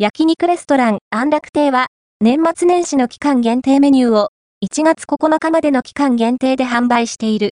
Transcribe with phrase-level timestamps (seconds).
[0.00, 1.88] 焼肉レストラン安楽亭は、
[2.20, 4.28] 年末年始の期間限定メニューを
[4.64, 7.46] 1月9日までの期間限定で販売している。